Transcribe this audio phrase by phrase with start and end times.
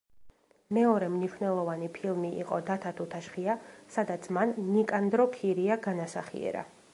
[0.75, 3.59] მეორე მნიშვნელოვანი ფილმი იყო დათა თუთაშხია,
[3.97, 6.67] სადაც მან ნიკანდრო ქირია განასახიერა.